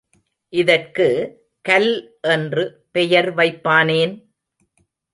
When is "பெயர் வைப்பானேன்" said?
2.91-4.13